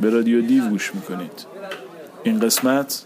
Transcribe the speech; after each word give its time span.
به 0.00 0.10
رادیو 0.10 0.40
دیو 0.42 0.68
گوش 0.68 0.94
می‌کنید. 0.94 1.46
این 2.22 2.40
قسمت 2.40 3.04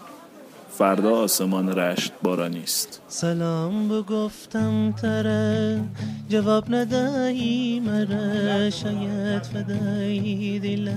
فردا 0.70 1.16
آسمان 1.16 1.68
رشت 1.78 2.12
بارانی 2.22 2.62
است 2.62 3.00
سلام 3.08 3.88
بگفتم 3.88 4.92
تره 4.92 5.80
جواب 6.28 6.74
ندهی 6.74 7.80
مره 7.80 8.70
شاید 8.70 9.42
فدایی 9.42 10.58
دل 10.58 10.92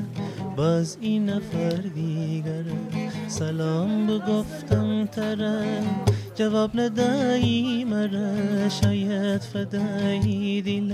باز 0.56 0.98
این 1.02 1.30
نفر 1.30 1.70
دیگره 1.70 2.74
سلام 3.28 4.08
بگفتم 4.08 5.06
تره 5.06 5.84
جواب 6.36 6.80
ندهی 6.80 7.86
مره 7.86 8.70
شاید 8.70 9.42
فدایی 9.42 10.62
دل. 10.62 10.94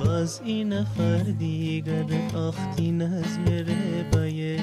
باز 0.00 0.40
این 0.44 0.72
نفر 0.72 1.16
دیگره 1.16 2.36
آختی 2.36 2.90
نزمره 2.90 4.04
بایه 4.12 4.60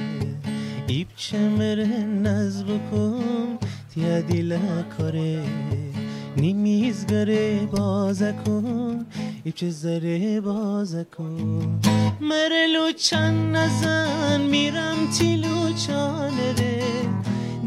ایب 0.88 1.08
چمره 1.16 2.06
نز 2.06 2.64
بکن 2.64 3.58
کاره 4.98 5.42
نیمیزگره 6.38 7.66
بازه 7.66 8.36
کن 8.46 9.06
ایب 9.44 9.56
چه 9.56 9.70
زره 9.70 10.42
بازه 10.42 11.04
کن. 11.18 11.80
مره 12.22 12.68
لوچن 12.74 13.52
نزن 13.52 14.42
میرم 14.42 14.98
تی 15.18 15.36
لوچانه 15.36 16.54
ره. 16.54 16.84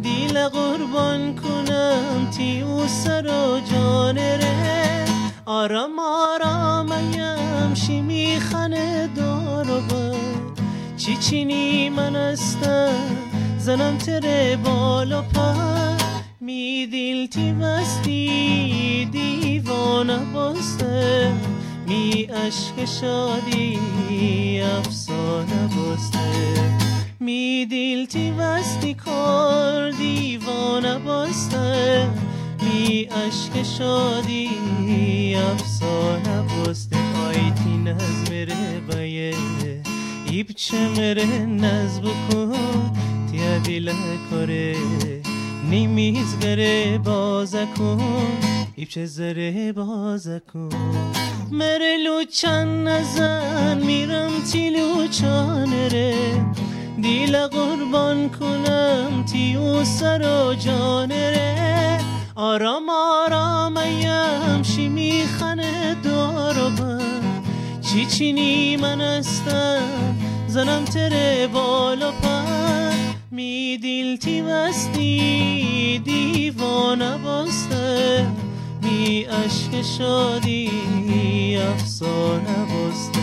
دیل 0.03 0.49
قربان 0.49 1.35
کنم 1.37 2.31
تی 2.37 2.61
او 2.61 2.87
سر 2.87 3.27
و 3.27 3.61
جانه 3.73 4.37
ره. 4.37 5.05
آرام 5.47 5.99
آرام 5.99 6.93
ایم. 6.93 7.50
شی 7.91 8.01
میخنه 8.01 9.09
دارو 9.17 9.81
چی 10.97 11.17
چینی 11.17 11.91
من 11.91 12.17
استم 12.17 13.17
زنم 13.59 13.97
تره 13.99 14.57
بالا 14.65 15.23
پر 15.23 15.97
می 16.41 16.87
دیل 16.87 17.27
تی 17.27 17.53
مستی 17.53 19.09
دیوانه 19.13 20.19
باسته. 20.35 21.33
می 21.87 22.23
عشق 22.23 22.85
شادی 22.85 23.79
افسانه 24.61 25.69
باسته. 25.77 26.29
می 27.21 28.07
تی 28.11 28.31
مستی 28.31 28.95
کار 28.95 29.91
دیوانه 29.91 30.99
باسته. 30.99 32.09
می 32.63 33.03
عشق 33.03 33.63
شادی 33.63 34.51
افسانه 35.35 36.43
باسته. 36.43 37.10
ایب 40.31 40.53
چمره 40.53 41.47
نز 41.47 42.01
بکن 42.01 42.53
تیا 43.33 43.59
دیل 43.59 43.93
کاره 44.31 44.77
نیمیزگره 45.71 46.99
بازه 46.99 47.67
کن 47.79 48.27
ایب 48.77 48.89
چه 48.89 49.07
زره 49.07 49.73
بازه 49.73 50.43
کن. 50.53 50.69
مره 51.53 51.97
لوچن 52.05 52.89
نزن 52.89 53.79
میرم 53.79 54.31
تی 54.53 54.71
لوچانه 54.71 55.89
ره. 55.89 56.45
دیل 57.03 57.37
قربان 57.37 58.29
کنم 58.29 59.25
تی 59.33 59.55
او 59.55 59.85
سر 59.85 60.51
و 60.51 60.55
جانه 60.55 61.31
ره. 61.31 62.01
آرام 62.35 62.89
آرام 62.91 63.77
ایم 63.77 64.63
شی 64.63 64.89
میخنه 64.89 65.97
دارو 66.05 66.71
بر. 66.71 67.00
چی 67.93 68.07
چینی 68.07 68.77
من 68.77 69.01
استم 69.01 70.17
زنم 70.47 70.85
تره 70.85 71.47
بالا 71.47 72.11
پر. 72.11 72.93
می 73.31 73.79
دیل 73.83 74.17
تی 74.17 74.41
مستی 74.43 75.99
دیوانه 76.05 77.19
باسته. 77.19 78.27
می 78.83 79.23
عشق 79.23 79.83
شادی 79.83 80.71
افسانه 81.57 82.65
باسته. 82.73 83.21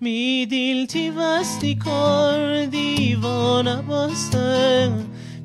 می 0.00 0.46
دیل 0.46 0.86
تی 0.86 1.10
مستی 1.10 1.74
کار 1.74 2.64
دیوانه 2.66 3.82
باسته. 3.82 4.92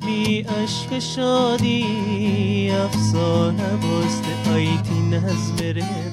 می 0.06 0.40
عشق 0.40 0.98
شادی 0.98 2.70
افسانه 2.70 3.76
باسته. 3.76 4.50
آیتی 4.52 5.00
نزمره 5.10 6.03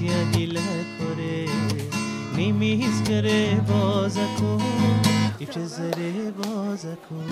تیا 0.00 0.30
دیل 0.32 0.58
کره 0.98 1.48
نیمیز 2.36 3.02
گره 3.08 3.60
بازه 3.60 4.20
کن 4.40 4.60
ایب 5.38 5.50
چه 5.50 5.64
زره 5.64 6.30
بازه 6.30 6.96
کن. 7.10 7.24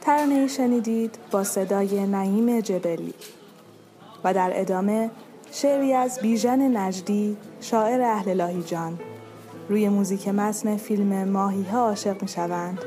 ترانه 0.00 0.46
شنیدید 0.46 1.18
با 1.30 1.44
صدای 1.44 2.06
نعیم 2.06 2.60
جبلی 2.60 3.14
و 4.24 4.34
در 4.34 4.50
ادامه 4.54 5.10
شعری 5.52 5.92
از 5.92 6.18
بیژن 6.22 6.76
نجدی 6.76 7.36
شاعر 7.60 8.00
اهل 8.00 8.34
لاهیجان 8.34 9.00
روی 9.68 9.88
موزیک 9.88 10.28
متن 10.28 10.76
فیلم 10.76 11.28
ماهی 11.28 11.62
ها 11.62 11.88
عاشق 11.88 12.22
می 12.22 12.28
شوند 12.28 12.78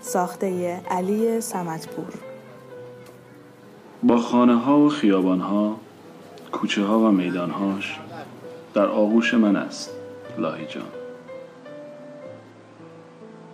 ساخته 0.00 0.80
علی 0.90 1.40
سمتپور. 1.40 2.33
با 4.06 4.16
خانه 4.16 4.54
ها 4.54 4.78
و 4.78 4.88
خیابان 4.88 5.40
ها 5.40 5.76
کوچه 6.52 6.84
ها 6.84 6.98
و 6.98 7.10
میدان 7.10 7.50
هاش 7.50 7.98
در 8.74 8.86
آغوش 8.86 9.34
من 9.34 9.56
است 9.56 9.90
لاهیجان 10.38 10.84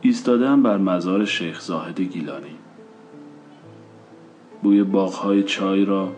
ایستادم 0.00 0.62
بر 0.62 0.76
مزار 0.76 1.24
شیخ 1.24 1.60
زاهد 1.60 2.00
گیلانی. 2.00 2.56
بوی 4.62 4.82
باغهای 4.82 5.42
چای 5.42 5.84
را 5.84 6.12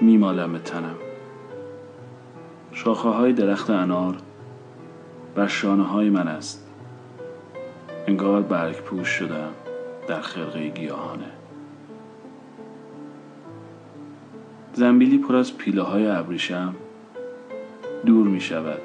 میمالم 0.00 0.52
به 0.52 0.58
تنم. 0.58 0.96
شاخه 2.72 3.08
های 3.08 3.32
درخت 3.32 3.70
انار 3.70 4.16
بر 5.34 5.46
شانه 5.46 5.84
های 5.84 6.10
من 6.10 6.28
است. 6.28 6.66
انگار 8.06 8.42
برگ 8.42 8.76
پوش 8.76 9.08
شدم 9.08 9.50
در 10.08 10.20
خرقه 10.20 10.68
گیاهانه. 10.68 11.37
زنبیلی 14.78 15.18
پر 15.18 15.36
از 15.36 15.56
پیله 15.56 15.82
های 15.82 16.06
ابریشم 16.06 16.74
دور 18.06 18.28
می 18.28 18.40
شود 18.40 18.80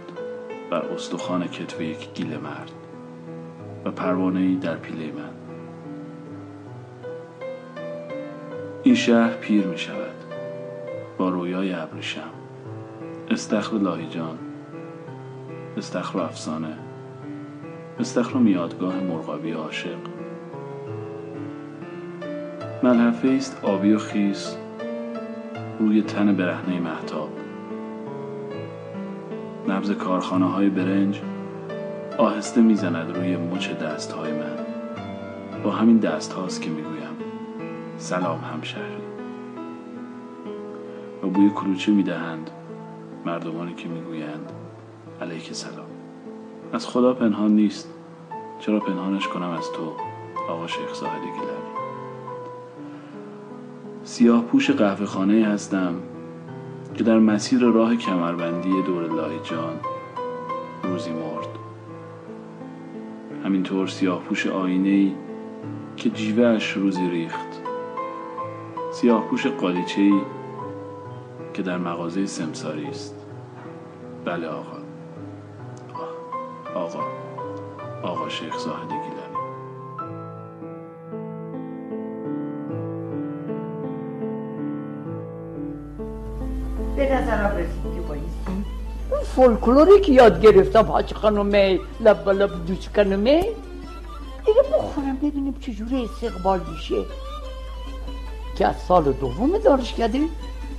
بر 0.72 0.82
استخوان 0.82 1.48
کتف 1.48 1.82
یک 1.82 2.14
گیل 2.14 2.38
مرد 2.38 2.72
و 3.86 3.92
پروانه 3.92 4.56
در 4.56 4.76
پیله 4.76 5.12
من. 5.12 5.30
این 8.84 8.96
شهر 8.96 9.34
پیر 9.34 9.66
می 9.66 9.78
شود 9.78 10.16
با 11.18 11.30
رویای 11.30 11.74
ابریشم. 11.74 12.30
استخر 13.32 13.78
لاهیجان 13.78 14.38
استخر 15.78 16.20
افسانه 16.20 16.78
استخر 18.00 18.38
میادگاه 18.38 19.00
مرغابی 19.00 19.52
عاشق. 19.52 19.98
ملحفه 22.84 23.28
است 23.28 23.60
آبی 23.64 23.94
و 23.94 23.98
خیس 23.98 24.58
روی 25.80 26.02
تن 26.02 26.36
برهنه 26.36 26.80
محتاب 26.80 27.30
نبز 29.68 29.92
کارخانه 29.92 30.46
های 30.46 30.70
برنج 30.70 31.22
آهسته 32.18 32.62
می‌زند 32.62 33.18
روی 33.18 33.38
مچ 33.38 33.70
دست 33.70 34.12
های 34.12 34.32
من. 34.32 34.58
با 35.64 35.72
همین 35.72 35.98
دست 35.98 36.34
هاست 36.34 36.62
که 36.62 36.70
می‌گویم 36.70 37.18
سلام 37.98 38.40
همشهری 38.40 39.04
و 41.24 41.28
بوی 41.28 41.50
کلوچه 41.50 41.92
می‌دهند 41.92 42.50
مردمانی 43.26 43.74
که 43.74 43.90
می‌گویند 43.90 44.52
علیک 45.22 45.54
سلام. 45.54 45.86
از 46.74 46.88
خدا 46.88 47.14
پنهان 47.14 47.52
نیست. 47.52 47.94
چرا 48.60 48.80
پنهانش 48.80 49.28
کنم 49.28 49.50
از 49.50 49.72
تو 49.72 49.94
آقا 50.50 50.68
شیخ 50.68 50.94
زاهد 50.94 51.22
گیلانی؟ 51.22 51.93
سیاه 54.06 54.44
پوش 54.44 54.72
قهوه 54.72 55.06
خانه 55.06 55.46
هستم 55.46 55.96
که 56.96 57.04
در 57.04 57.20
مسیر 57.20 57.60
راه 57.60 57.96
کمربندی 57.96 58.82
دور 58.82 59.14
لاهیجان 59.14 59.80
روزی 60.84 61.12
مرد. 61.12 61.48
همینطور 63.46 63.88
سیاه 63.88 64.20
پوش 64.20 64.48
آینه 64.48 64.90
ای 64.90 65.12
که 65.98 66.10
جیوهش 66.10 66.72
روزی 66.72 67.10
ریخت. 67.10 67.62
سیاه 68.92 69.28
پوش 69.28 69.48
قالیچه 69.48 70.02
ای 70.02 70.22
که 71.54 71.62
در 71.62 71.78
مغازه 71.78 72.26
سمساری 72.26 72.86
است. 72.86 73.16
بله 74.26 74.48
آقا. 74.48 74.78
آقا. 76.76 77.04
آقا 78.04 78.30
شیخ 78.30 78.58
زاهد 78.58 79.03
به 87.06 87.16
نظرم 87.16 87.58
رسید 87.58 87.96
که 87.96 88.02
بایستی. 88.02 88.66
اون 89.12 89.24
فولکلوری 89.36 90.02
که 90.02 90.12
یاد 90.12 90.42
گرفتم 90.42 90.86
حاج 90.86 91.14
خانومه 91.14 91.80
لب 92.00 92.30
لب 92.30 92.66
دوست 92.66 92.96
خانومه 92.96 93.42
دیگه 94.46 94.62
بخورم 94.74 95.16
ببینیم 95.16 95.56
چجوری 95.62 96.04
استقبال 96.04 96.60
میشه. 96.72 96.96
که 98.58 98.68
از 98.68 98.76
سال 98.88 99.04
دوم 99.04 99.58
دانشکده 99.58 100.20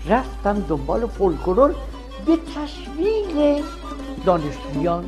رفتم 0.09 0.65
دنبال 0.69 1.07
فولکلور 1.07 1.75
به 2.27 2.37
تشویق 2.37 3.63
دانشجویان. 4.27 5.05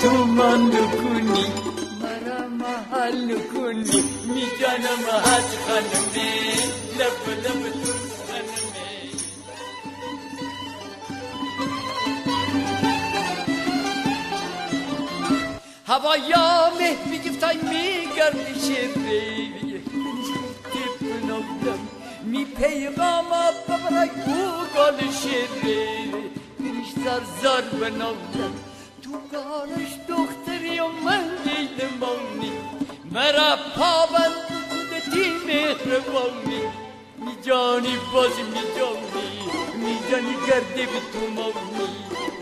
تو 0.00 0.10
من. 0.10 0.70
کنی 0.70 1.22
مرا 1.22 1.67
محل 3.08 3.38
کنی 3.54 4.04
میجانم 4.24 5.04
حج 5.24 5.50
خانمه 5.66 6.54
لب 6.98 7.24
لب 7.44 7.72
تو 7.72 7.92
خانمه. 8.26 8.88
هوایا 15.86 16.72
مه 16.78 16.96
میگفتای 17.10 17.56
میگردی 17.56 18.60
شبه 18.60 19.48
می 22.24 22.44
پیغام 22.44 23.24
ببرای 23.68 24.08
او 24.08 24.64
گل 24.76 25.10
شبه 25.10 25.88
میش 26.58 26.92
زر 27.04 27.20
زر 27.42 27.60
بنودم 27.60 28.54
تو 29.02 29.10
گانش 29.32 29.92
دختری 30.08 30.80
و 30.80 30.88
من 30.88 31.24
دیدمانی 31.44 32.52
مرا 33.12 33.56
پابند 33.76 34.34
بودتی 34.70 35.30
مهربانی. 35.46 36.62
می 37.18 37.42
جانی 37.42 37.96
بازی 38.12 38.42
می 38.42 38.64
جانی 38.78 39.40
می 39.76 39.98
جانی 40.10 40.34
گرده 40.46 40.86
به 40.86 41.00
تو 41.12 41.26
مانی 41.34 41.88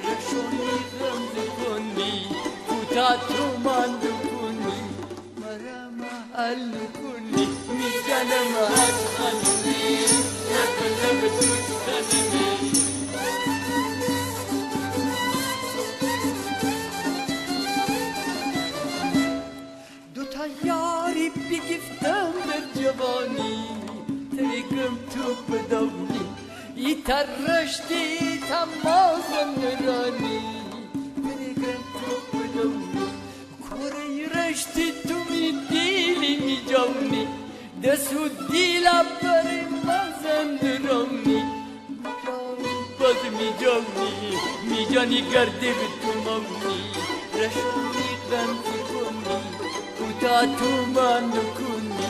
رشونی 0.05 0.69
رمز 1.01 1.35
کنی 1.59 2.27
کوتا 2.69 3.17
تو 3.17 3.59
من 3.65 4.01
کنی 4.01 4.79
مرا 5.41 5.91
محل 6.01 6.71
کنی. 6.71 7.47
می 7.69 7.91
جانم 8.09 8.55
خانمی 9.19 9.97
لب 10.51 10.79
لب 11.03 11.41
تو 11.41 11.47
یاری 11.91 12.26
ترشتی 27.07 28.41
تماز 28.49 29.31
نرانی 29.59 30.41
تریکم 31.23 31.83
تو 31.99 32.39
بدونی 32.39 33.07
کوری 33.63 34.27
رشتی 34.27 34.93
تو 35.09 35.15
می 35.31 35.53
دیلی 35.69 36.37
می 36.37 36.59
جونی 36.69 37.29
دسو 37.83 38.29
دیلا 38.51 39.03
بری 39.23 39.61
مازن 39.85 40.57
درونی 40.57 41.43
باز 43.01 43.23
می 43.39 43.51
جونی 43.61 44.37
می 44.69 44.95
جانی 44.95 45.23
گرده 45.23 45.73
به 45.79 45.87
تو 46.03 46.13
مونی 46.21 46.81
رشونی 47.35 48.09
غمزی 48.31 48.81
کنی. 48.89 50.17
تا 50.21 50.41
تو 50.41 50.71
من 50.95 51.31
کنی. 51.31 52.07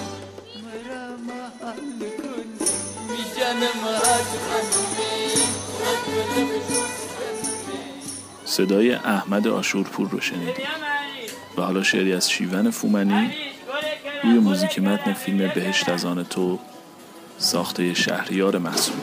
مرا 0.62 1.16
محل 1.28 1.98
کنی. 1.98 2.66
میجنم 3.08 3.80
صدای 8.56 8.92
احمد 8.92 9.48
آشورپور 9.48 10.08
رو 10.10 10.20
شنیدید 10.20 10.66
و 11.58 11.62
حالا 11.62 11.82
شعری 11.82 12.12
از 12.12 12.30
شیون 12.30 12.70
فومنی 12.70 13.30
روی 14.24 14.38
موزیک 14.38 14.78
متن 14.78 15.12
فیلم 15.12 15.52
بهشت 15.54 15.88
از 15.88 16.04
آن 16.04 16.24
تو 16.24 16.58
ساخته 17.38 17.94
شهریار 17.94 18.58
محصول 18.58 18.96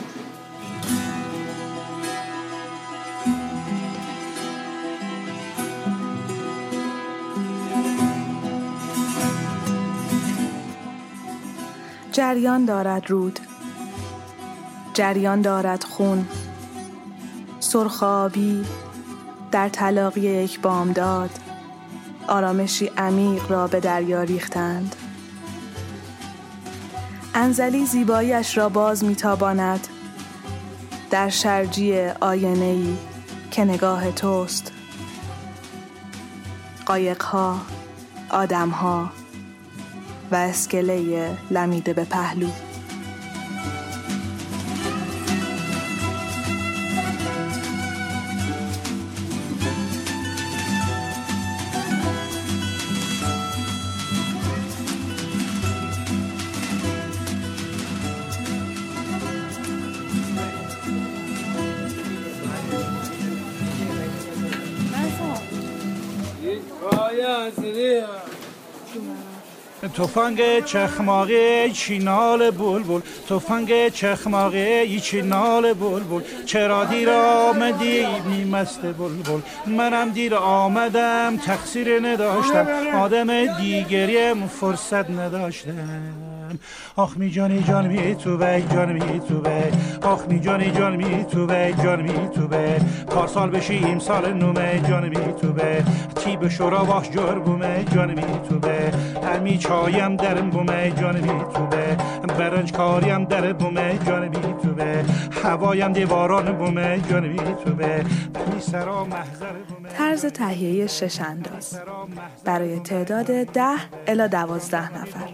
جریان 12.12 12.64
دارد 12.64 13.10
رود. 13.10 13.40
جریان 14.94 15.42
دارد 15.42 15.84
خون. 15.84 16.28
سرخابی 17.60 18.64
در 19.54 19.68
طلاقی 19.68 20.20
یک 20.20 20.60
بامداد 20.60 21.30
آرامشی 22.28 22.90
عمیق 22.96 23.50
را 23.50 23.66
به 23.66 23.80
دریا 23.80 24.22
ریختند. 24.22 24.96
انزلی 27.34 27.86
زیباییش 27.86 28.58
را 28.58 28.68
باز 28.68 29.04
میتاباند. 29.04 29.88
در 31.10 31.28
شرجی 31.28 32.00
آینه 32.20 32.96
که 33.50 33.64
نگاه 33.64 34.12
توست. 34.12 34.72
قایقها 36.86 37.60
آدمها 38.30 39.10
و 40.30 40.34
اسکله 40.34 41.30
لمیده 41.50 41.92
به 41.92 42.04
پهلو. 42.04 42.48
تفنگ 69.96 70.64
چخماقی 70.64 71.70
چینال 71.70 72.50
بلبل؟ 72.50 73.00
تفنگ 73.28 73.88
چخماقی 73.88 75.00
چینال 75.00 75.72
بلبل؟ 75.72 76.20
چرا 76.46 76.84
دیر 76.84 77.10
آمدی 77.10 78.06
میمست 78.26 78.80
بلبل؟ 78.82 79.40
منم 79.66 80.10
دیر 80.10 80.34
آمدم 80.34 81.36
تقصیر 81.36 82.06
نداشتم. 82.06 82.66
آدم 83.02 83.56
دیگریم 83.56 84.46
فرصت 84.46 85.10
نداشتم. 85.10 86.33
آخ 86.96 87.16
می 87.16 87.30
جانی 87.30 87.62
جان 87.62 87.86
می 87.86 88.14
تو 88.14 88.36
بی 88.36 88.62
جان 88.72 88.92
می 88.92 89.20
تو 89.20 89.42
آخ 90.02 90.28
می 90.28 90.40
جانی 90.40 90.70
جان 90.70 90.96
می 90.96 91.24
تو 91.24 91.46
بی 91.46 91.72
جان 91.82 92.02
می 92.02 92.28
تو 92.34 92.48
بی. 92.48 92.56
پارسال 93.06 93.50
بشیم 93.50 93.98
سال 93.98 94.32
نومه 94.32 94.80
جان 94.88 95.08
می 95.08 95.32
تو 95.40 95.52
بی. 95.52 95.82
تی 96.16 96.36
به 96.36 96.48
شورا 96.48 96.84
باش 96.84 97.10
جور 97.10 97.38
بومه 97.38 97.84
جان 97.84 98.08
می 98.08 98.40
تو 98.48 98.58
بی. 98.58 98.68
همی 99.26 99.58
چایم 99.58 100.16
درم 100.16 100.50
بومه 100.50 100.90
جان 100.90 101.20
می 101.20 101.44
تو 101.54 101.64
برنج 102.38 102.72
کاریم 102.72 103.24
در 103.24 103.52
بومه 103.52 103.98
جان 104.06 104.28
می 104.28 104.53
تو 104.64 104.72
بی 104.72 104.82
هوایم 105.42 105.92
دیواران 105.92 106.52
بومه 106.52 107.00
جان 107.10 107.26
می 107.26 107.36
تو 107.36 107.70
بی 107.74 108.60
سرا 108.60 109.04
محضر 109.04 109.52
طرز 109.98 110.26
تهیه 110.26 110.86
شش 110.86 111.20
انداز 111.20 111.78
برای 112.44 112.80
تعداد 112.80 113.44
ده 113.44 113.76
الا 114.06 114.26
دوازده 114.26 114.98
نفر. 114.98 115.28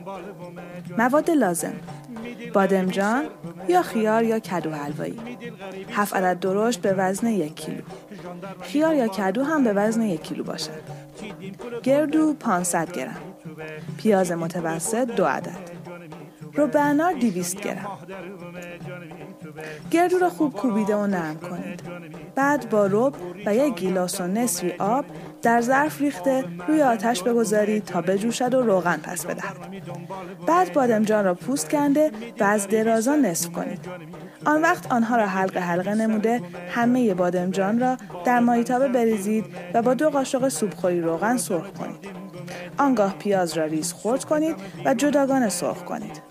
مواد 0.99 1.31
لازم. 1.31 1.73
بادمجان 2.55 3.25
یا 3.69 3.83
خیار 3.83 4.23
یا 4.23 4.39
کدو 4.39 4.71
حلوایی. 4.71 5.21
هفت 5.93 6.17
عدد 6.17 6.41
درشت 6.41 6.81
به 6.81 6.93
وزن 6.93 7.27
یک 7.27 7.57
کیلو. 7.57 7.83
خیار 8.61 8.95
یا 8.95 9.09
کدو 9.09 9.45
هم 9.45 9.65
به 9.65 9.73
وزن 9.73 10.03
یک 10.03 10.23
کیلو 10.23 10.45
باشد 10.45 10.83
گردو 11.83 12.35
500 12.35 12.93
گرم. 12.93 13.17
پیاز 13.97 14.33
متوسط 14.33 15.07
دو 15.07 15.25
عدد. 15.25 15.80
رب 16.55 16.77
انار 16.77 17.13
200 17.13 17.61
گرم. 17.61 17.99
گردو 19.91 20.19
را 20.19 20.31
خوب 20.31 20.53
کوبیده 20.53 20.97
و 20.97 21.07
نرم 21.07 21.37
کنید. 21.37 21.83
بعد 22.35 22.71
با 22.71 22.87
رب 22.87 23.15
و 23.47 23.55
یک 23.55 23.75
گیلاس 23.75 24.21
و 24.21 24.27
نصفی 24.27 24.73
آب 24.79 25.05
در 25.43 25.61
ظرف 25.61 26.01
ریخته 26.01 26.45
روی 26.69 26.83
آتش 26.83 27.23
بگذارید 27.23 27.85
تا 27.85 28.01
بجوشد 28.01 28.55
و 28.55 28.63
روغن 28.63 28.97
پس 28.97 29.27
بدهد. 29.27 29.57
بعد 30.47 30.73
بادمجان 30.73 31.25
را 31.25 31.35
پوست 31.35 31.71
کنده 31.71 32.11
و 32.41 32.45
از 32.45 32.69
درازان 32.69 33.27
نصف 33.27 33.53
کنید. 33.53 33.81
آن 34.45 34.63
وقت 34.63 34.93
آنها 34.93 35.17
را 35.17 35.27
حلقه 35.27 35.61
حلقه 35.61 35.95
نموده 35.95 36.41
همه 36.71 37.15
بادمجان 37.15 37.81
را 37.81 37.97
در 38.25 38.41
مایتابه 38.41 38.89
بریزید 38.89 39.45
و 39.75 39.83
با 39.83 39.95
دو 39.95 40.11
قاشق 40.11 40.49
سوپخوری 40.49 41.01
روغن 41.01 41.37
سرخ 41.37 41.71
کنید. 41.71 42.30
آنگاه 42.79 43.15
پیاز 43.19 43.53
را 43.53 43.65
ریز 43.65 43.93
خورد 43.93 44.25
کنید 44.25 44.57
و 44.85 44.95
جداگانه 44.95 45.49
سرخ 45.49 45.85
کنید. 45.85 46.23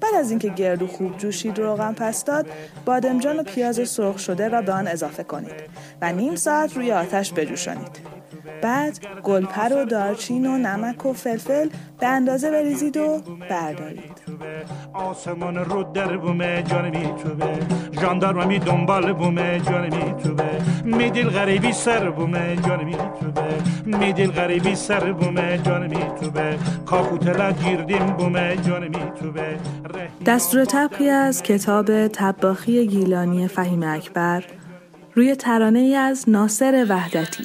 بعد 0.00 0.14
از 0.14 0.30
اینکه 0.30 0.48
گردو 0.48 0.86
خوب 0.86 1.16
جوشید 1.16 1.58
روغن 1.58 1.92
پس 1.92 2.24
داد 2.24 2.46
بادمجان 2.84 3.40
و 3.40 3.42
پیاز 3.42 3.88
سرخ 3.88 4.18
شده 4.18 4.48
را 4.48 4.62
به 4.62 4.72
آن 4.72 4.88
اضافه 4.88 5.22
کنید 5.22 5.54
و 6.02 6.12
نیم 6.12 6.36
ساعت 6.36 6.76
روی 6.76 6.92
آتش 6.92 7.32
بجوشانید 7.32 7.98
بعد 8.62 8.98
گلپر 9.22 9.72
و 9.72 9.84
دارچین 9.84 10.46
و 10.46 10.58
نمک 10.58 11.06
و 11.06 11.12
فلفل 11.12 11.68
به 12.00 12.06
اندازه 12.06 12.50
بریزید 12.50 12.96
و 12.96 13.22
بردارید 13.50 14.23
آسمان 14.92 15.56
رو 15.56 15.82
در 15.82 16.16
بومه 16.16 16.62
جان 16.62 16.84
می 16.84 17.06
توبه 17.22 17.58
جاندارم 18.00 18.48
می 18.48 18.58
دنبال 18.58 19.12
بومه 19.12 19.60
جان 19.60 19.84
می 19.84 20.14
توبه 20.22 20.50
می 20.84 21.10
دل 21.10 21.30
غریبی 21.30 21.72
سر 21.72 22.10
بومه 22.10 22.56
جان 22.56 22.84
می 22.84 22.92
توبه 22.92 23.98
می 23.98 24.12
دل 24.12 24.30
غریبی 24.30 24.74
سر 24.74 25.12
بومه 25.12 25.58
جان 25.58 25.86
می 25.86 26.04
توبه 26.20 26.58
کاکوتلا 26.86 27.52
گیردیم 27.52 28.06
بومه 28.06 28.56
جان 28.56 28.82
می 28.82 29.12
توبه 29.20 29.58
دستور 30.26 30.64
تبخی 30.64 31.08
از 31.08 31.42
کتاب 31.42 32.08
تباخی 32.08 32.86
گیلانی 32.86 33.48
فهیم 33.48 33.82
اکبر 33.82 34.44
روی 35.14 35.36
ترانه 35.36 35.78
ای 35.78 35.94
از 35.94 36.28
ناصر 36.28 36.86
وحدتی. 36.88 37.44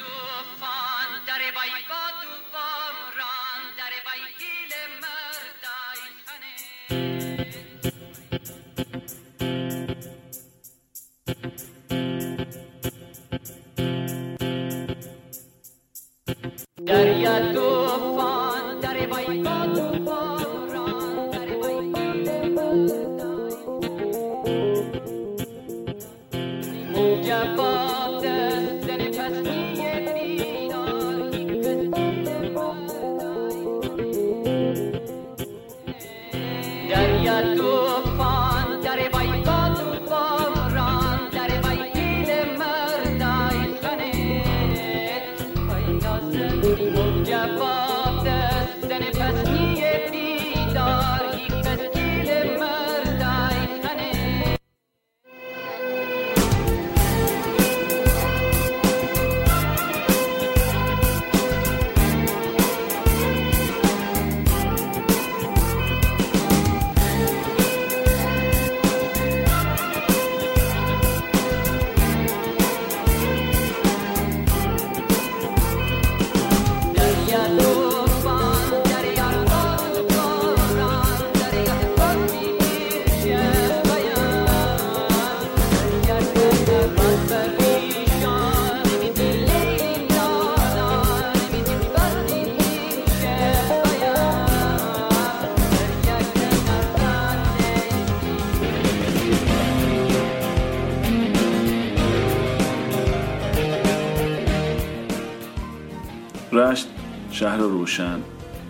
شهر 107.39 107.57
روشن 107.57 108.19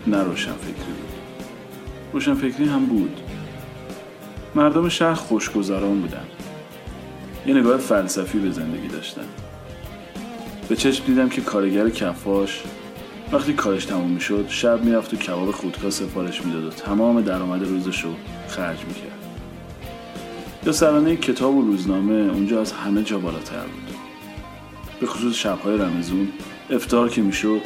نه 0.08 0.24
روشن 0.24 0.52
فکری 0.52 0.74
بود. 0.74 1.10
روشن 2.14 2.34
فکری 2.34 2.66
هم 2.66 2.86
بود. 2.86 3.20
مردم 4.56 4.90
شهر 4.90 5.14
خوشگذران 5.14 6.02
بودن. 6.02 6.26
یه 7.48 7.54
نگاه 7.54 7.78
فلسفی 7.78 8.40
به 8.40 8.52
زندگی 8.52 8.88
داشتن. 8.88 9.26
به 10.70 10.76
چشم 10.76 11.06
دیدم 11.06 11.30
که 11.30 11.42
کارگر 11.42 11.90
کفاش 11.90 12.64
وقتی 13.32 13.54
کارش 13.54 13.86
تموم 13.86 14.12
می‌شد 14.12 14.46
شب 14.50 14.84
می‌رفت 14.84 15.14
و 15.14 15.18
کباب 15.18 15.52
خودکار 15.52 15.90
سفارش 15.90 16.46
می‌داد 16.46 16.66
و 16.66 16.70
تمام 16.70 17.22
درآمد 17.22 17.64
روزش 17.64 18.04
رو 18.04 18.12
خرج 18.48 18.78
می‌کرد. 18.88 19.20
یا 20.66 20.72
سرانه 20.72 21.16
کتاب 21.16 21.56
و 21.56 21.62
روزنامه 21.62 22.14
اونجا 22.14 22.62
از 22.62 22.72
همه 22.72 23.04
جا 23.04 23.18
بالاتر 23.18 23.62
بود. 23.62 23.96
به 25.00 25.06
خصوص 25.06 25.36
شبهای 25.36 25.78
رمزون 25.78 26.28
افتار 26.70 27.10
که 27.10 27.22
می‌شد 27.22 27.62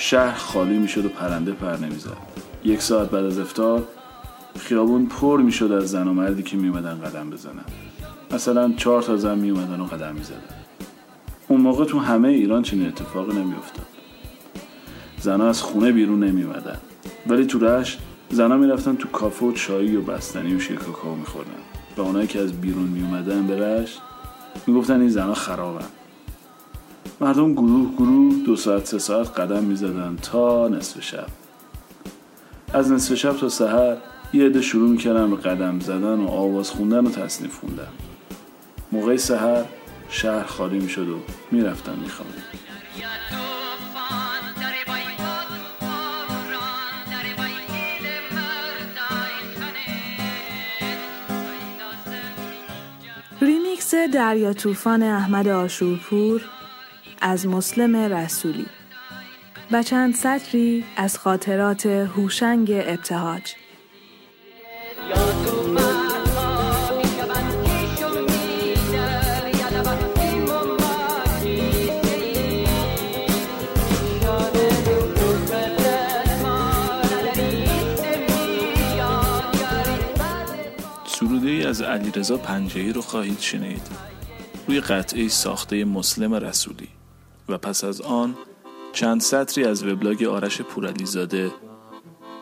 شهر 0.00 0.34
خالی 0.34 0.78
می‌شد 0.78 1.04
و 1.04 1.08
پرنده 1.08 1.52
پر 1.52 1.76
نمی‌زد. 1.76 2.16
یک 2.64 2.82
ساعت 2.82 3.10
بعد 3.10 3.24
از 3.24 3.38
افتار 3.38 3.82
خیابون 4.58 5.06
پر 5.06 5.40
می‌شد 5.40 5.72
از 5.72 5.90
زن 5.90 6.08
و 6.08 6.12
مردی 6.12 6.42
که 6.42 6.56
میومدن 6.56 7.00
قدم 7.00 7.30
بزنن. 7.30 7.64
مثلا 8.30 8.72
چهار 8.76 9.02
تا 9.02 9.16
زن 9.16 9.38
میومدن 9.38 9.80
و 9.80 9.84
قدم 9.84 10.14
می‌زدن. 10.14 10.36
اون 11.48 11.60
موقع 11.60 11.84
تو 11.84 11.98
همه 11.98 12.28
ایران 12.28 12.62
چنین 12.62 12.88
اتفاقی 12.88 13.36
نمیافتاد. 13.36 13.86
زنها 15.20 15.48
از 15.48 15.62
خونه 15.62 15.92
بیرون 15.92 16.24
نمیومدن 16.24 16.78
ولی 17.26 17.46
تو 17.46 17.58
رشت 17.58 17.98
زنها 18.30 18.56
می‌رفتن 18.56 18.96
تو 18.96 19.08
کافه 19.08 19.46
و 19.46 19.52
چایی 19.52 19.96
و 19.96 20.02
بستنی 20.02 20.54
و 20.54 20.60
شیر 20.60 20.76
کاکائو 20.76 21.14
میخوردن. 21.14 21.50
و 21.96 22.00
اونایی 22.00 22.26
که 22.26 22.40
از 22.40 22.52
بیرون 22.60 22.88
میومدن 22.88 23.46
به 23.46 23.58
رشت 23.58 24.00
می‌گفتن 24.66 25.00
این 25.00 25.10
زنها 25.10 25.34
خرابن. 25.34 25.86
مردم 27.20 27.52
گروه 27.52 27.94
گروه 27.96 28.34
دو 28.46 28.56
ساعت 28.56 28.86
سه 28.86 28.98
ساعت 28.98 29.40
قدم 29.40 29.64
می‌زدن 29.64 30.16
تا 30.22 30.68
نصف 30.68 31.00
شب. 31.00 31.26
از 32.72 32.92
نصف 32.92 33.14
شب 33.14 33.36
تا 33.36 33.48
سحر 33.48 33.96
یه 34.32 34.46
عده 34.46 34.62
شروع 34.62 34.90
می‌کردن 34.90 35.30
به 35.30 35.36
قدم 35.36 35.80
زدن 35.80 36.14
و 36.14 36.28
آواز 36.28 36.70
خوندن 36.70 37.06
و 37.06 37.10
تصنیف 37.10 37.58
خوندن. 37.58 37.88
موقع 38.92 39.16
سحر 39.16 39.64
شهر 40.08 40.44
خالی 40.44 40.78
می‌شد 40.78 41.08
و 41.08 41.16
می‌رفتن 41.50 41.98
میخوابیدن 41.98 42.42
ریمیکس 53.40 53.94
دریا 53.94 54.52
طوفان 54.52 55.02
احمد 55.02 55.48
آشورپور 55.48 56.42
از 57.20 57.46
مسلم 57.46 57.96
رسولی 57.96 58.66
و 59.70 59.82
چند 59.82 60.14
سطری 60.14 60.84
از 60.96 61.18
خاطرات 61.18 61.86
هوشنگ 61.86 62.70
ابتهاج. 62.70 63.54
سروده 81.06 81.50
ای 81.50 81.64
از 81.64 81.82
علیرضا 81.82 82.36
پنجهی 82.36 82.92
رو 82.92 83.02
خواهید 83.02 83.40
شنید. 83.40 83.82
روی 84.66 84.80
قطعه 84.80 85.28
ساخته 85.28 85.84
مسلم 85.84 86.34
رسولی. 86.34 86.97
و 87.48 87.58
پس 87.58 87.84
از 87.84 88.00
آن 88.00 88.34
چند 88.92 89.20
سطری 89.20 89.64
از 89.64 89.84
وبلاگ 89.84 90.24
آرش 90.24 90.62
پورعلیزاده 90.62 91.50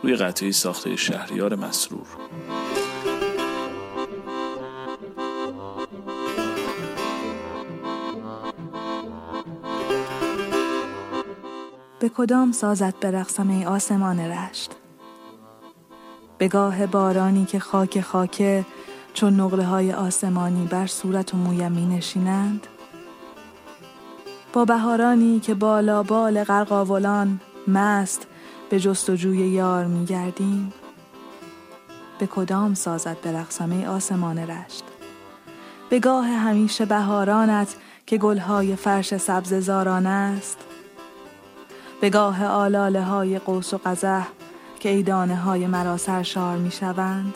روی 0.02 0.16
قطعه 0.16 0.50
ساخته 0.50 0.96
شهریار 0.96 1.54
مسرور. 1.54 2.06
به 12.00 12.08
کدام 12.08 12.52
سازت 12.52 13.00
برقصم 13.00 13.50
ای 13.50 13.64
آسمان 13.64 14.20
رشت؟ 14.20 14.72
به 16.38 16.48
گاه 16.48 16.86
بارانی 16.86 17.44
که 17.44 17.58
خاک 17.58 18.00
خاکه 18.00 18.64
چون 19.14 19.40
نقله 19.40 19.64
های 19.64 19.92
آسمانی 19.92 20.66
بر 20.66 20.86
صورت 20.86 21.34
و 21.34 21.36
مویم 21.36 21.72
می 21.72 21.86
نشینند؟ 21.86 22.66
با 24.56 24.64
بهارانی 24.64 25.40
که 25.40 25.54
بالا 25.54 26.02
بال 26.02 26.44
غرقاولان 26.44 27.40
مست 27.68 28.26
به 28.70 28.80
جستجوی 28.80 29.38
یار 29.38 29.84
می 29.84 30.04
گردیم. 30.04 30.72
به 32.18 32.26
کدام 32.26 32.74
سازد 32.74 33.16
برقصم 33.22 33.82
آسمان 33.82 34.38
رشت؟ 34.38 34.84
به 35.90 35.98
گاه 35.98 36.26
همیشه 36.26 36.84
بهارانت 36.84 37.76
که 38.06 38.18
گلهای 38.18 38.76
فرش 38.76 39.16
سبز 39.16 39.54
زاران 39.54 40.06
است. 40.06 40.58
به 42.00 42.10
گاه 42.10 42.46
آلاله 42.46 43.02
های 43.02 43.38
قوس 43.38 43.74
و 43.74 43.80
قزح 43.84 44.26
که 44.80 44.88
ایدانه 44.88 45.36
های 45.36 45.66
مرا 45.66 45.96
سرشار 45.96 46.56
می 46.56 46.70
شوند. 46.70 47.34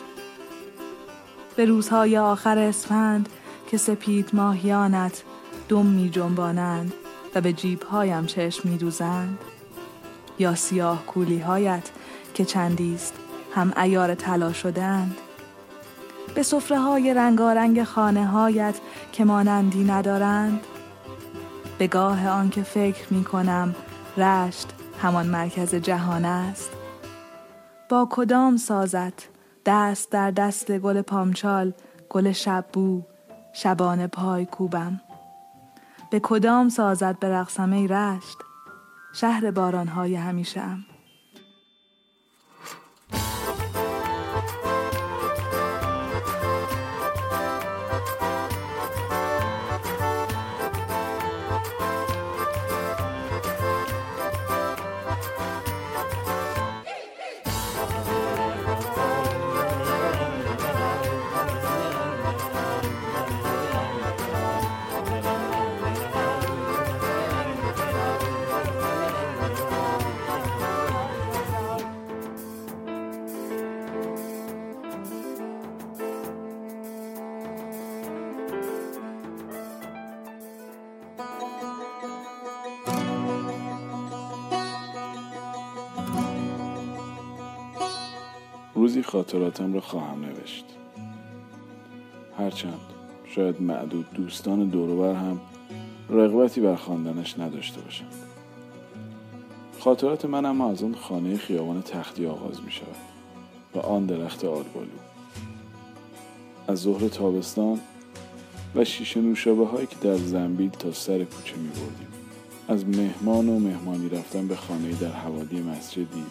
به 1.57 1.65
روزهای 1.65 2.19
آخر 2.19 2.59
اسفند 2.59 3.29
که 3.71 3.77
سپید 3.77 4.31
ماهیانت 4.33 5.23
دم 5.69 5.87
می 5.87 6.11
جنبانند. 6.11 6.93
و 7.35 7.41
به 7.41 7.53
جیبهایم 7.53 8.27
چشم 8.27 8.69
می 8.69 8.77
دوزند 8.77 9.39
یا 10.39 10.55
سیاه 10.55 11.07
کولی 11.07 11.39
هایت 11.39 11.91
که 12.35 12.45
چندیست 12.45 13.15
هم 13.55 13.73
ایار 13.77 14.15
طلا 14.15 14.53
شدند. 14.53 15.17
به 16.35 16.43
صفره 16.43 16.79
های 16.79 17.15
رنگارنگ 17.15 17.83
خانه 17.83 18.27
هایت 18.27 18.75
که 19.13 19.25
مانندی 19.25 19.85
ندارند. 19.85 20.61
به 21.79 21.87
گاه 21.87 22.29
آنکه 22.29 22.63
فکر 22.63 23.15
می 23.15 23.25
کنم 23.25 23.75
رشت 24.17 24.69
همان 25.03 25.27
مرکز 25.27 25.75
جهان 25.75 26.25
است. 26.25 26.71
با 27.89 28.09
کدام 28.11 28.57
سازت 28.57 29.29
دست 29.67 30.11
در 30.13 30.31
دست 30.31 30.79
گل 30.79 31.03
پامچال 31.03 31.73
گل 32.09 32.33
شببو 32.33 33.03
شبان 33.53 34.07
پای 34.07 34.47
کوبم؟ 34.47 35.01
به 36.11 36.21
کدام 36.21 36.69
سازت 36.69 37.19
به 37.19 37.29
رقصمه 37.29 37.87
رشت؟ 37.87 38.39
شهر 39.13 39.51
بارانهای 39.51 40.15
همیشه 40.15 40.61
ام. 40.61 40.90
روزی 88.75 89.03
خاطراتم 89.03 89.73
را 89.73 89.81
خواهم 89.81 90.25
نوشت. 90.25 90.65
هرچند 92.39 92.81
شاید 93.25 93.63
معدود 93.63 94.13
دوستان 94.15 94.69
دوروبر 94.69 95.15
هم 95.15 95.41
رغبتی 96.11 96.61
بر 96.61 96.77
خواندنش 96.77 97.39
نداشته 97.39 97.81
باشند. 97.81 98.15
خاطرات 99.81 100.25
من 100.25 100.45
اما 100.45 100.71
از 100.71 100.83
آن 100.83 100.95
خانه 100.95 101.37
خیابان 101.37 101.83
تختی 101.83 102.27
آغاز 102.27 102.63
می 102.65 102.73
شود 102.73 102.97
و 103.75 103.79
آن 103.79 104.07
درخت 104.07 104.45
آلبالو 104.45 104.89
از 106.69 106.79
ظهر 106.79 107.09
تابستان 107.09 107.81
و 108.75 108.85
شیشه 108.85 109.21
نوشابه 109.21 109.67
هایی 109.67 109.87
که 109.87 109.97
در 110.03 110.17
زنبیل 110.17 110.71
تا 110.71 110.93
سر 110.93 111.25
کوچه 111.25 111.57
می 111.57 111.69
بردیم. 111.69 112.09
از 112.69 112.87
مهمان 112.87 113.49
و 113.49 113.59
مهمانی 113.59 114.09
رفتن 114.09 114.49
به 114.49 114.57
خانه 114.57 114.93
در 114.93 115.13
حوالی 115.13 115.61
مسجدی 115.61 116.25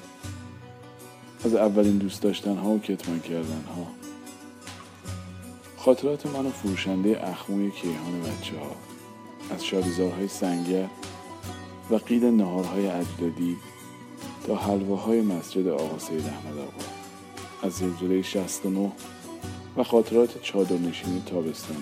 از 1.46 1.56
اولین 1.56 1.98
دوست 1.98 2.22
داشتن 2.22 2.58
ها 2.58 2.70
و 2.70 2.80
کتمان 2.80 3.20
کردن 3.20 3.64
ها 3.76 3.88
خاطرات 5.78 6.26
من 6.26 6.46
و 6.46 6.50
فروشنده 6.50 7.28
اخموی 7.28 7.72
کیهان 7.72 8.22
بچه 8.22 8.60
ها 8.60 8.76
از 9.56 9.66
شاریزارهای 9.66 10.28
سنگر 10.28 10.88
و 11.92 11.96
قید 11.96 12.26
نهارهای 12.26 12.88
اجدادی 12.88 13.58
تا 14.48 14.56
حلواهای 14.56 15.22
مسجد 15.22 15.68
آقا 15.68 16.00
سید 16.00 16.26
احمد 16.28 16.58
آقا 16.58 16.86
از 17.64 17.74
زلزله 17.74 18.22
69 18.22 18.92
و 19.78 19.84
خاطرات 19.84 20.42
چادرنشینی 20.42 21.24
تابستانه. 21.26 21.80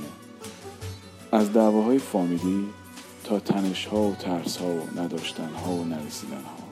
از 1.32 1.54
دعواهای 1.54 2.00
فامیلی 2.00 2.66
تا 3.24 3.40
تنش 3.40 3.86
ها 3.86 4.02
و 4.02 4.16
ترس 4.16 4.58
ها 4.58 4.68
و 4.68 5.00
نداشتن 5.00 5.50
ها 5.66 5.72
و 5.72 5.84
نرسیدن 5.84 6.44
ها 6.44 6.67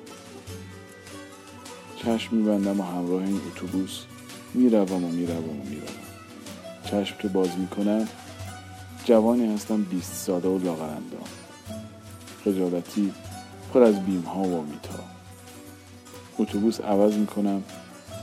چشم 2.06 2.36
میبندم 2.36 2.80
و 2.80 2.84
همراه 2.84 3.24
این 3.24 3.42
اتوبوس 3.48 4.04
می‌روم 4.54 5.04
و 5.04 5.10
می‌روم 5.10 5.62
و 5.62 5.64
می‌روم. 5.70 5.96
چشم 6.86 7.16
که 7.18 7.28
باز 7.28 7.50
می‌کنم 7.58 8.08
جوانی 9.06 9.54
هستم 9.54 9.84
بیست 9.84 10.14
ساله 10.14 10.50
و 10.50 10.60
لاغرندام 10.64 11.28
خجالتی 12.46 13.14
پر 13.74 13.84
از 13.84 14.06
بیم 14.06 14.22
ها 14.22 14.42
و 14.42 14.64
میتا. 14.64 15.04
اتوبوس 16.40 16.82
عوض 16.82 17.14
می‌کنم 17.14 17.64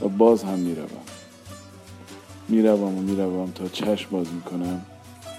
و 0.01 0.07
باز 0.07 0.43
هم 0.43 0.59
می‌روم. 0.59 0.87
می‌روم 2.49 2.97
و 2.97 3.01
می‌روم 3.01 3.51
تا 3.51 3.67
چشم 3.67 4.09
باز 4.11 4.27
می‌کنم. 4.33 4.85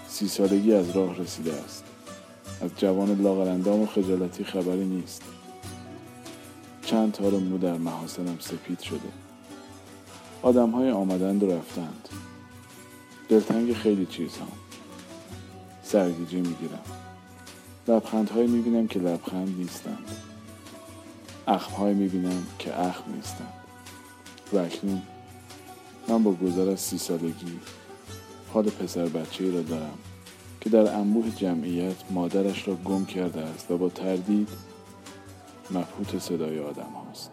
سی 0.09 0.29
سالگی 0.29 0.75
از 0.75 0.91
راه 0.91 1.19
رسیده 1.19 1.53
است. 1.65 1.85
از 2.63 2.71
جوان 2.77 3.23
لاغرندام 3.23 3.83
و 3.83 3.87
خجالتی 3.87 4.45
خبری 4.45 4.85
نیست. 4.85 5.23
چند 6.87 7.12
تار 7.12 7.33
مو 7.33 7.59
در 7.59 7.77
محاسنم 7.77 8.37
سپید 8.40 8.81
شده. 8.81 9.09
آدم 10.42 10.70
های 10.70 10.90
آمدند 10.90 11.42
و 11.42 11.51
رفتند. 11.51 12.09
دلتنگ 13.29 13.73
خیلی 13.73 14.07
چیزها. 14.07 14.47
سرگیجه 15.83 16.37
می‌گیرم. 16.37 16.83
لبخندهایی 17.88 18.47
می‌بینم 18.47 18.87
که 18.87 18.99
لبخند 18.99 19.59
نیستند. 19.59 20.11
اخمهایی 21.47 21.94
می‌بینم 21.94 22.47
که 22.59 22.81
اخم 22.81 23.05
نیستند. 23.14 23.53
و 24.53 24.59
اکنون 24.59 25.03
من 26.09 26.23
با 26.23 26.33
گذر 26.33 26.70
از 26.70 26.81
سی 26.81 26.99
سالگی 26.99 27.61
حال 28.53 28.64
پسر 28.64 29.07
بچه 29.07 29.51
را 29.51 29.62
دارم 29.62 29.99
که 30.61 30.70
در 30.70 30.94
انبوه 30.94 31.31
جمعیت 31.37 31.97
مادرش 32.11 32.68
را 32.68 32.75
گم 32.75 33.05
کرده 33.05 33.40
است 33.40 33.70
و 33.70 33.79
با 33.79 33.88
تردید 33.88 34.49
مبهوت 35.70 36.18
صدای 36.18 36.61
آدم 36.61 36.92
هاست. 37.07 37.31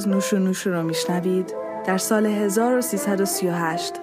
از 0.00 0.08
نوشو 0.08 0.38
نوشو 0.38 0.70
رو 0.70 0.82
میشنوید 0.82 1.54
در 1.86 1.98
سال 1.98 2.26
1338 2.26 3.94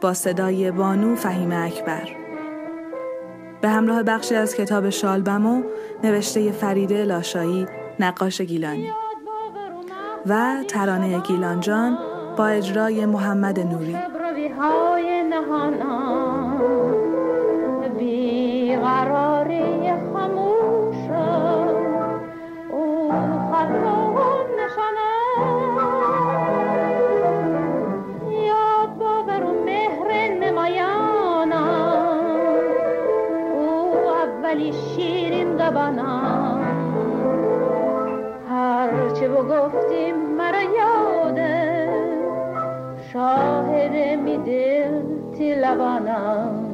با 0.00 0.14
صدای 0.14 0.70
بانو 0.70 1.16
فهیم 1.16 1.52
اکبر. 1.52 2.08
به 3.60 3.68
همراه 3.68 4.02
بخشی 4.02 4.34
از 4.34 4.54
کتاب 4.54 4.90
شالبمو 4.90 5.62
نوشته 6.04 6.52
فریده 6.52 7.04
لاشایی 7.04 7.66
نقاش 8.00 8.40
گیلانی 8.40 8.90
و 10.26 10.56
ترانه 10.68 11.20
گیلانجان 11.20 11.98
با 12.36 12.46
اجرای 12.46 13.06
محمد 13.06 13.60
نوری. 13.60 13.96
ولی 34.58 34.72
شیرین 34.72 35.56
دبانم 35.56 36.60
هر 38.50 39.10
چه 39.10 39.28
بگفتیم 39.28 40.16
مرا 40.16 40.62
یاده 40.62 41.88
شاهد 43.12 44.20
می 44.20 44.38
دل 44.38 45.64
لبانم 45.64 46.64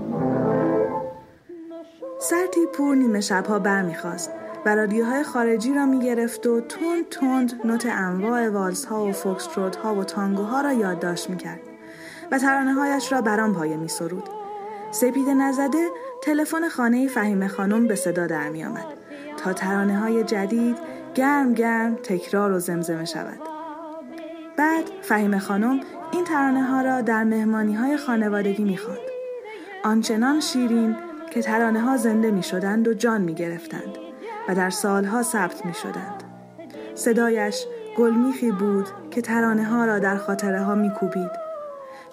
سرتی 2.18 2.66
پور 2.66 2.96
نیمه 2.96 3.20
شبها 3.20 3.58
برمیخواست 3.58 4.30
و 4.66 4.74
رادیوهای 4.74 5.22
خارجی 5.22 5.74
را 5.74 5.86
می‌گرفت 5.86 6.46
و 6.46 6.60
تند 6.60 7.08
تند 7.10 7.60
نوت 7.64 7.86
انواع 7.86 8.48
والز 8.48 8.84
ها 8.84 9.04
و 9.04 9.12
فوکستروت 9.12 9.76
ها 9.76 9.94
و 9.94 10.04
تانگوها 10.04 10.60
را 10.60 10.72
یادداشت 10.72 11.30
می‌کرد 11.30 11.60
و 12.32 12.38
ترانه 12.38 12.72
هایش 12.72 13.12
را 13.12 13.20
برام 13.20 13.54
پایه 13.54 13.76
می 13.76 13.88
سرود. 13.88 14.28
سپید 14.90 15.28
نزده 15.28 15.88
تلفن 16.24 16.68
خانه 16.68 17.08
فهیم 17.08 17.48
خانم 17.48 17.86
به 17.86 17.94
صدا 17.94 18.26
در 18.26 18.48
می 18.48 18.64
آمد 18.64 18.84
تا 19.36 19.52
ترانه 19.52 19.98
های 19.98 20.24
جدید 20.24 20.76
گرم 21.14 21.54
گرم 21.54 21.94
تکرار 21.94 22.52
و 22.52 22.58
زمزمه 22.58 23.04
شود. 23.04 23.38
بعد 24.56 24.84
فهیم 25.02 25.38
خانم 25.38 25.80
این 26.12 26.24
ترانه 26.24 26.62
ها 26.62 26.80
را 26.80 27.00
در 27.00 27.24
مهمانی 27.24 27.74
های 27.74 27.96
خانوادگی 27.96 28.64
می 28.64 28.76
خواند. 28.76 28.98
آنچنان 29.84 30.40
شیرین 30.40 30.96
که 31.30 31.42
ترانه 31.42 31.80
ها 31.80 31.96
زنده 31.96 32.30
می 32.30 32.42
شدند 32.42 32.88
و 32.88 32.94
جان 32.94 33.20
می 33.20 33.34
گرفتند 33.34 33.98
و 34.48 34.54
در 34.54 34.70
سالها 34.70 35.22
ثبت 35.22 35.66
می 35.66 35.74
شدند. 35.74 36.22
صدایش 36.94 37.66
گلمیخی 37.96 38.50
بود 38.50 38.86
که 39.10 39.20
ترانه 39.20 39.64
ها 39.64 39.84
را 39.84 39.98
در 39.98 40.16
خاطره 40.16 40.62
ها 40.62 40.74
می 40.74 40.90
کوبید 40.90 41.43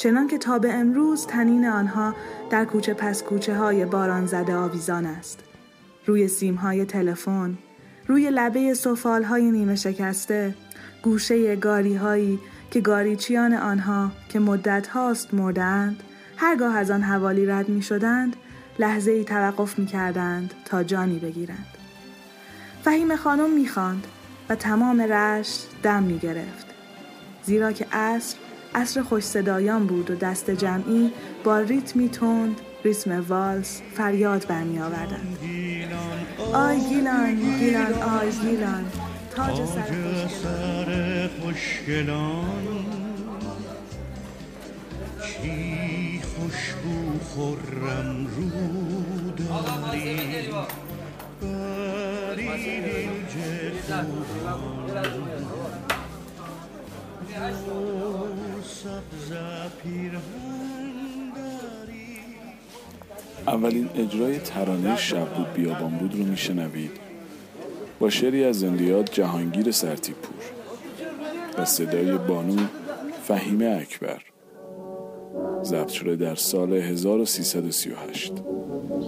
چنان 0.01 0.27
که 0.27 0.37
تا 0.37 0.59
به 0.59 0.73
امروز 0.73 1.25
تنین 1.25 1.65
آنها 1.65 2.15
در 2.49 2.65
کوچه 2.65 2.93
پس 2.93 3.23
کوچه 3.23 3.55
های 3.55 3.85
باران 3.85 4.25
زده 4.25 4.55
آویزان 4.55 5.05
است. 5.05 5.39
روی 6.05 6.27
سیم 6.27 6.55
های 6.55 6.85
تلفن، 6.85 7.57
روی 8.07 8.29
لبه 8.29 8.73
سفال 8.73 9.23
های 9.23 9.51
نیمه 9.51 9.75
شکسته، 9.75 10.55
گوشه 11.03 11.55
گاری 11.55 11.95
هایی 11.95 12.39
که 12.71 12.81
گاریچیان 12.81 13.53
آنها 13.53 14.11
که 14.29 14.39
مدت 14.39 14.87
هاست 14.87 15.33
مردند، 15.33 16.03
هرگاه 16.37 16.77
از 16.77 16.91
آن 16.91 17.01
حوالی 17.01 17.45
رد 17.45 17.69
می 17.69 17.81
شدند، 17.81 18.35
لحظه 18.79 19.11
ای 19.11 19.23
توقف 19.23 19.79
می 19.79 19.85
کردند 19.85 20.53
تا 20.65 20.83
جانی 20.83 21.19
بگیرند. 21.19 21.77
فهیم 22.83 23.15
خانم 23.15 23.49
می 23.49 23.67
خاند 23.67 24.07
و 24.49 24.55
تمام 24.55 25.01
رشت 25.01 25.67
دم 25.83 26.03
می 26.03 26.19
گرفت. 26.19 26.67
زیرا 27.43 27.71
که 27.71 27.87
اصر 28.75 29.01
خوش 29.01 29.23
صدایان 29.23 29.87
بود 29.87 30.11
و 30.11 30.15
دست 30.15 30.51
جمعی 30.51 31.11
با 31.43 31.59
ریتمی 31.59 32.09
تند 32.09 32.61
ریتم 32.83 33.23
والس 33.29 33.81
فریاد 33.93 34.47
برمی 34.47 34.79
آوردند 34.79 35.37
آی 36.53 36.79
گیلان 36.79 37.35
گیلان 37.59 37.93
آی 37.93 38.31
گیلان 38.31 38.85
تاج 39.35 39.55
سر 39.65 41.29
خوشگلان. 41.41 42.45
کی 45.21 46.21
خوشبو 46.21 47.19
خورم 47.19 48.27
رو 48.27 48.49
داری 49.31 50.11
بری 52.51 53.01
اولین 63.47 63.89
اجرای 63.95 64.39
ترانه 64.39 64.97
شب 64.97 65.25
بود 65.25 65.53
بیابان 65.53 65.91
بود 65.91 66.15
رو 66.15 66.23
میشنوید. 66.23 66.91
با 67.99 68.09
شعری 68.09 68.43
از 68.43 68.59
زندیات 68.59 69.11
جهانگیر 69.13 69.71
سرتیپور 69.71 70.35
و 71.57 71.65
صدای 71.65 72.17
بانو 72.17 72.57
فهیم 73.23 73.61
اکبر. 73.61 74.21
ضبط 75.63 75.87
شده 75.87 76.15
در 76.15 76.35
سال 76.35 76.73
1338 76.73 78.33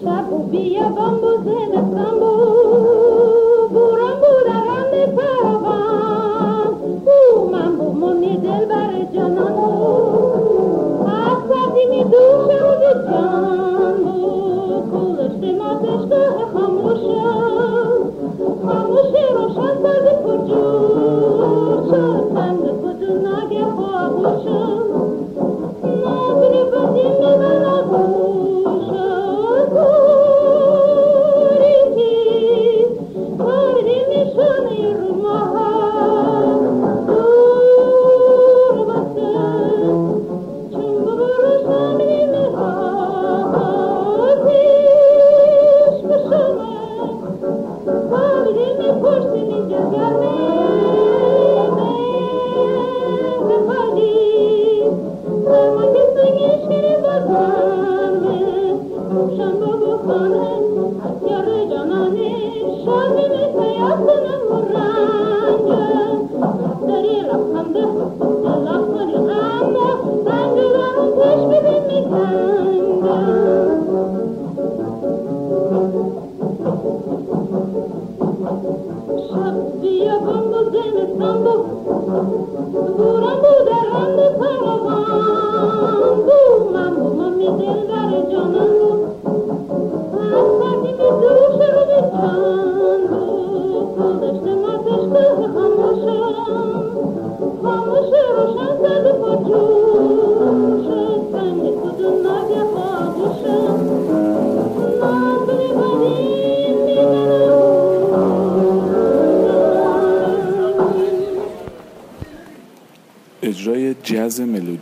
شب 0.01 0.33
و 0.33 0.47
بیابان 0.47 1.21
بود 1.21 1.43
زمستان 1.43 2.19
بود. 2.19 3.69
بوران 3.69 4.19
بود 4.19 4.43
منی 8.03 8.37
دل 8.37 8.65
بر 8.65 9.05
جانان 9.13 9.53
سردی 11.49 11.85
می 11.89 12.03
دوشه 12.03 12.59
و 12.65 12.75
جان 12.83 13.99
کلشت 14.91 15.43
ما 15.57 15.73
دشگاه 15.73 16.37
خاموشم 16.53 18.11
خاموش 18.65 19.11
روشن 19.35 19.75
سردی 19.83 20.15
پر 20.23 20.37
جور 20.47 21.83
شد. 21.89 22.33
کدو 22.83 23.11
ناگه 23.21 23.65
خواهوشم 23.75 24.72
Durando, 82.03 83.51
derrando, 83.63 84.23
caravan, 84.37 86.15
tu 86.27 86.39
mamma, 86.73 87.07
mamma, 87.15 87.27
mi 87.29 87.47
del 87.57 87.81
vare, 87.87 88.19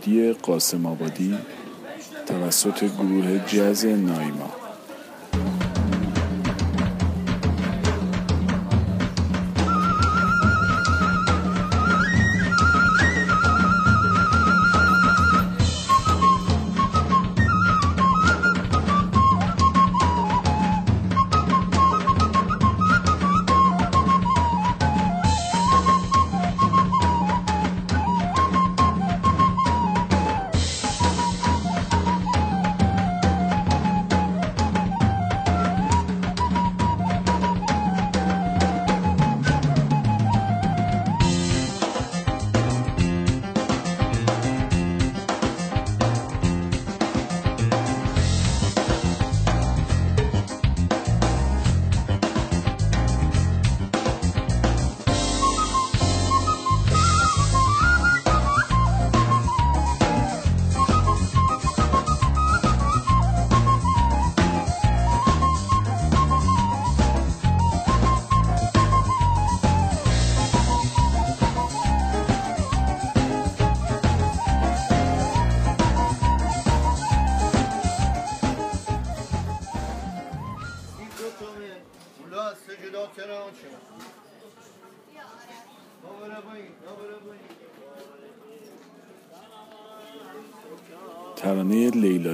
ملودی 0.06 0.32
قاسم 0.32 0.86
آبادی 0.86 1.38
توسط 2.26 2.84
گروه 2.84 3.38
جز 3.46 3.84
نایما. 3.86 4.61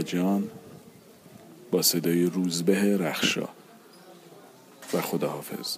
جان 0.09 0.45
با 1.71 1.83
صدای 1.83 2.25
روزبه 2.25 2.97
رخشا 2.97 3.49
و 4.95 5.01
خداحافظ. 5.01 5.77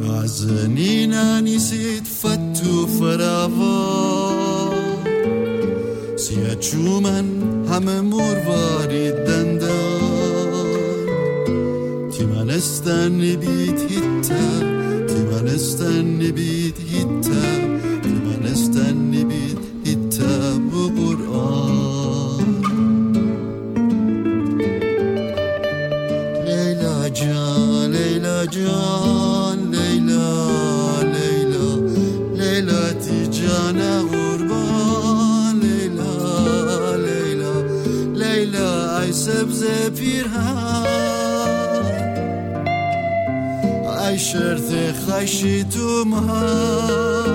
نازنين 0.00 1.14
نسيت 1.14 2.06
فتو 2.06 2.86
فراوا. 2.86 4.74
سيا 6.16 6.54
چومن 6.54 7.26
همه 7.68 8.00
مرواری 8.00 9.12
دندان 9.12 10.66
تیمنستن 12.10 13.18
بید 13.18 13.80
هیتا 13.90 14.44
تیمنستن 15.06 16.18
بید 16.18 16.76
هیتا 16.78 17.42
تیمنستن 18.02 19.10
بید 19.10 19.15
جان 28.66 29.58
لیلا 29.70 31.02
لیلا 31.02 31.66
لیلا 32.38 32.82
تی 33.04 33.18
جان 33.38 33.78
قربان 34.12 35.60
لیلا 35.60 36.96
لیلا 37.04 37.54
لیلا 38.22 38.70
ای 39.00 39.12
سبز 39.12 39.64
پیرهن 39.98 40.86
ای 44.06 44.18
شرط 44.18 44.70
خیشی 45.06 45.64
تو 45.64 46.04
من 46.04 47.25